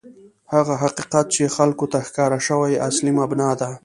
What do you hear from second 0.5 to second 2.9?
هغه حقیقت چې خلکو ته ښکاره شوی،